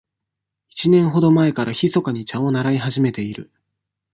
[0.67, 3.51] 一年ほど前からひそかに茶を習い始めている。